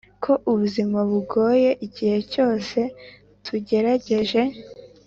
[0.23, 2.79] ko ubuzima bugoye igihe cyose
[3.45, 4.41] tugerageje